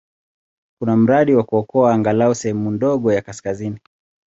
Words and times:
Kuna 0.79 0.95
mradi 0.97 1.33
wa 1.35 1.43
kuokoa 1.43 1.93
angalau 1.93 2.35
sehemu 2.35 2.71
ndogo 2.71 3.13
ya 3.13 3.21
kaskazini. 3.21 3.79